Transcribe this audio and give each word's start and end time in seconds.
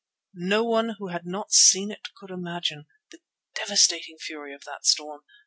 No 0.33 0.63
one 0.63 0.95
who 0.97 1.09
had 1.09 1.27
not 1.27 1.51
seen 1.51 1.91
it 1.91 2.07
could 2.17 2.31
imagine 2.31 2.87
the 3.11 3.19
devastating 3.53 4.17
fury 4.17 4.51
of 4.51 4.63
that 4.63 4.83
storm. 4.83 5.21